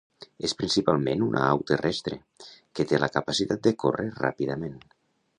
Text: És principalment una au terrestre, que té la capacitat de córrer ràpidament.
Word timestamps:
És 0.47 0.53
principalment 0.59 1.19
una 1.25 1.43
au 1.49 1.59
terrestre, 1.71 2.17
que 2.79 2.85
té 2.93 2.99
la 3.03 3.09
capacitat 3.17 3.61
de 3.67 3.75
córrer 3.85 4.07
ràpidament. 4.23 4.81